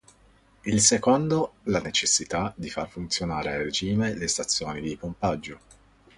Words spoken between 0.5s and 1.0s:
Il